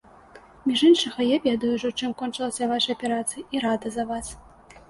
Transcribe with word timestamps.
Між 0.69 0.79
іншага, 0.87 1.25
я 1.31 1.37
ведаю 1.43 1.69
ўжо, 1.75 1.91
чым 1.99 2.15
кончылася 2.21 2.71
ваша 2.75 2.89
аперацыя, 2.99 3.47
і 3.59 3.63
рада 3.67 3.87
за 3.99 4.09
вас. 4.13 4.35